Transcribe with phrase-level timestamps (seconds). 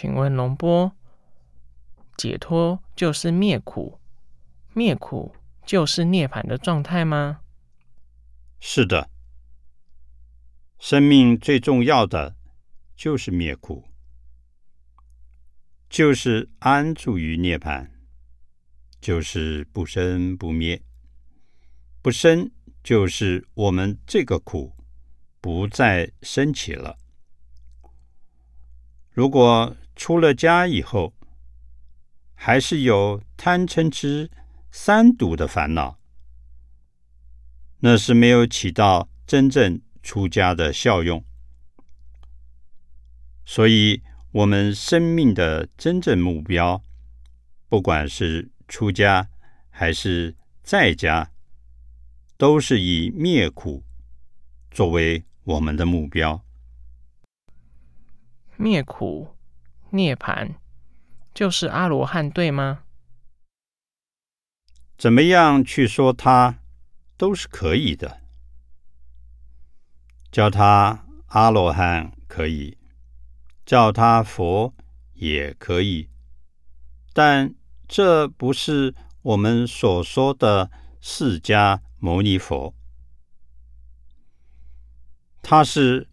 [0.00, 0.96] 请问龙波，
[2.16, 4.00] 解脱就是灭苦，
[4.72, 5.36] 灭苦
[5.66, 7.42] 就是涅槃的状态吗？
[8.60, 9.10] 是的，
[10.78, 12.34] 生命最重要的
[12.96, 13.84] 就是灭苦，
[15.90, 17.90] 就是安住于涅槃，
[19.02, 20.82] 就是不生不灭。
[22.00, 22.50] 不生
[22.82, 24.74] 就是我们这个苦
[25.42, 26.96] 不再升起了。
[29.10, 31.12] 如果出了家以后，
[32.34, 34.30] 还是有贪嗔痴
[34.70, 35.98] 三毒的烦恼，
[37.80, 41.22] 那是没有起到真正出家的效用。
[43.44, 44.02] 所以，
[44.32, 46.82] 我们生命的真正目标，
[47.68, 49.28] 不管是出家
[49.68, 51.30] 还是在家，
[52.38, 53.84] 都是以灭苦
[54.70, 56.42] 作为我们的目标。
[58.56, 59.36] 灭苦、
[59.92, 60.54] 涅槃，
[61.32, 62.82] 就是阿罗汉，对吗？
[64.98, 66.58] 怎么样去说他，
[67.16, 68.20] 都是可以的。
[70.30, 72.76] 叫他阿罗汉可以，
[73.64, 74.74] 叫他佛
[75.14, 76.10] 也可以，
[77.12, 77.54] 但
[77.88, 82.74] 这不是我们所说的释迦牟尼佛，
[85.42, 86.09] 他是。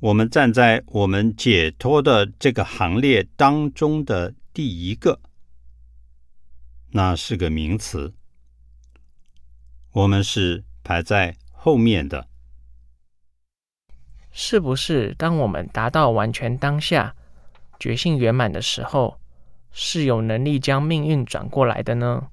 [0.00, 5.20] 我们站在我们解脱的这个行列当中的第一个，
[6.90, 8.14] 那是个名词。
[9.90, 12.28] 我们是排在后面的。
[14.30, 17.16] 是不是当我们达到完全当下、
[17.80, 19.18] 觉性圆满的时候，
[19.72, 22.28] 是有能力将命运转过来的呢？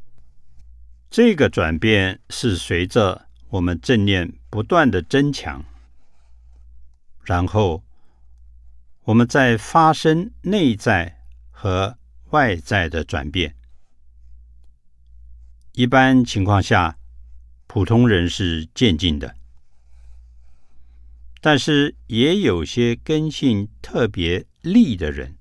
[1.10, 5.66] 这个转变是随着我们正念不断的增强。
[7.26, 7.84] 然后，
[9.06, 11.98] 我们再发生内在和
[12.30, 13.56] 外在的转变。
[15.72, 17.00] 一般情况下，
[17.66, 19.36] 普通人是渐进的，
[21.42, 25.36] 但是也有些根性特别利的人，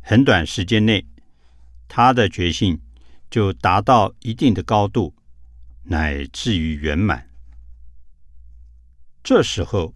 [0.00, 1.06] 很短时间内，
[1.88, 2.80] 他的觉性
[3.28, 5.14] 就达到一定的高度，
[5.82, 7.28] 乃至于圆满。
[9.22, 9.94] 这时候。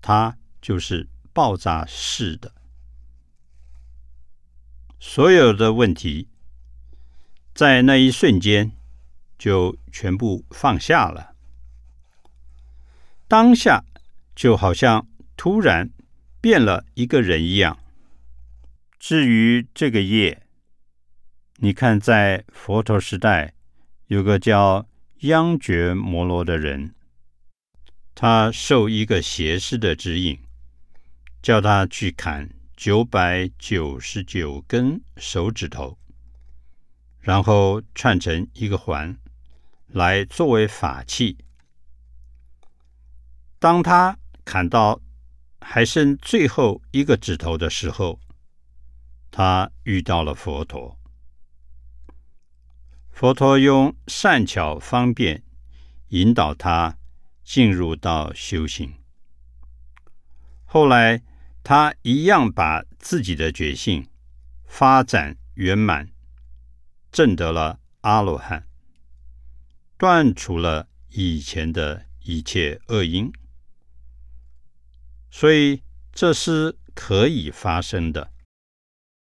[0.00, 2.52] 它就是爆炸式的，
[4.98, 6.28] 所有的问题
[7.54, 8.72] 在那一瞬间
[9.38, 11.34] 就全部放下了，
[13.26, 13.84] 当下
[14.34, 15.06] 就好像
[15.36, 15.90] 突然
[16.40, 17.78] 变了一个人一样。
[18.98, 20.42] 至于这个业，
[21.56, 23.54] 你看，在佛陀时代
[24.06, 24.88] 有个叫
[25.20, 26.94] 央觉摩罗的人。
[28.20, 30.36] 他受一个邪师的指引，
[31.40, 35.96] 叫他去砍九百九十九根手指头，
[37.20, 39.16] 然后串成一个环，
[39.86, 41.38] 来作为法器。
[43.60, 45.00] 当他砍到
[45.60, 48.18] 还剩最后一个指头的时候，
[49.30, 50.98] 他遇到了佛陀。
[53.12, 55.44] 佛陀用善巧方便
[56.08, 56.98] 引导他。
[57.48, 58.92] 进入到修行，
[60.66, 61.22] 后来
[61.64, 64.06] 他一样把自己的觉性
[64.66, 66.10] 发展圆满，
[67.10, 68.68] 证得了阿罗汉，
[69.96, 73.32] 断除了以前的一切恶因，
[75.30, 75.82] 所以
[76.12, 78.30] 这是可以发生的。